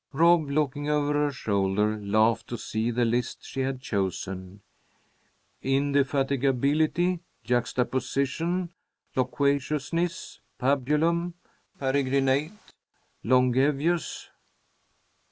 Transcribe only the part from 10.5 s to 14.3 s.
Pabulum, Peregrinate, Longevous."